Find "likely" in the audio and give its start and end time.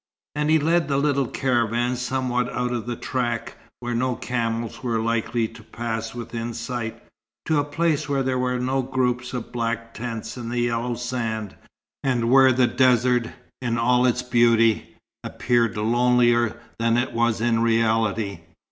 4.99-5.47